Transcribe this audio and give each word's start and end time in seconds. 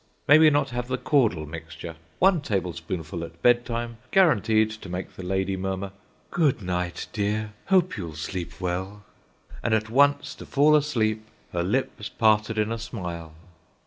May 0.27 0.39
we 0.39 0.49
not 0.49 0.71
have 0.71 0.87
the 0.87 0.97
Caudle 0.97 1.45
Mixture: 1.45 1.95
One 2.17 2.41
tablespoonful 2.41 3.23
at 3.23 3.39
bed 3.43 3.63
time 3.65 3.97
guaranteed 4.09 4.71
to 4.71 4.89
make 4.89 5.13
the 5.15 5.21
lady 5.21 5.55
murmur, 5.55 5.91
"Good 6.31 6.59
night, 6.59 7.05
dear; 7.13 7.53
hope 7.67 7.97
you'll 7.97 8.15
sleep 8.15 8.59
well," 8.59 9.03
and 9.61 9.75
at 9.75 9.91
once 9.91 10.33
to 10.41 10.47
fall 10.47 10.75
asleep, 10.75 11.27
her 11.53 11.61
lips 11.61 12.09
parted 12.09 12.57
in 12.57 12.71
a 12.71 12.79
smile? 12.79 13.35